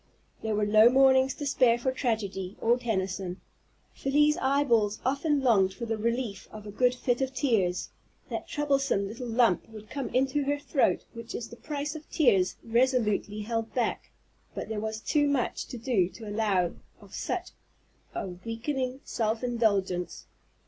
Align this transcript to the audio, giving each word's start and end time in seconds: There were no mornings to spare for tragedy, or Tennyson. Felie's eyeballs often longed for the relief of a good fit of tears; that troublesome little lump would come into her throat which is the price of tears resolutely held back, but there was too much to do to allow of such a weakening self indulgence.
There 0.41 0.55
were 0.55 0.65
no 0.65 0.89
mornings 0.89 1.35
to 1.35 1.45
spare 1.45 1.77
for 1.77 1.91
tragedy, 1.91 2.57
or 2.59 2.79
Tennyson. 2.79 3.39
Felie's 3.93 4.35
eyeballs 4.41 4.99
often 5.05 5.43
longed 5.43 5.75
for 5.75 5.85
the 5.85 5.95
relief 5.95 6.47
of 6.51 6.65
a 6.65 6.71
good 6.71 6.95
fit 6.95 7.21
of 7.21 7.35
tears; 7.35 7.89
that 8.27 8.47
troublesome 8.47 9.07
little 9.07 9.27
lump 9.27 9.69
would 9.69 9.91
come 9.91 10.09
into 10.09 10.45
her 10.45 10.57
throat 10.57 11.05
which 11.13 11.35
is 11.35 11.49
the 11.49 11.55
price 11.55 11.93
of 11.93 12.09
tears 12.09 12.55
resolutely 12.63 13.41
held 13.41 13.75
back, 13.75 14.09
but 14.55 14.69
there 14.69 14.79
was 14.79 15.01
too 15.01 15.27
much 15.27 15.67
to 15.67 15.77
do 15.77 16.09
to 16.09 16.27
allow 16.27 16.71
of 16.99 17.13
such 17.13 17.51
a 18.15 18.27
weakening 18.27 19.01
self 19.03 19.43
indulgence. 19.43 20.25